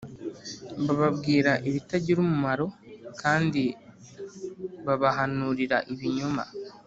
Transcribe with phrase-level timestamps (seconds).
[0.85, 2.65] Bababwira ibitagira umumaro
[3.21, 3.63] kandi
[4.85, 6.43] babahanurira ibinyoma